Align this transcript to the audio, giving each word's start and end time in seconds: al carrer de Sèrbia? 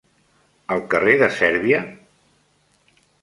al 0.75 0.79
carrer 0.93 1.13
de 1.25 1.29
Sèrbia? 1.41 1.83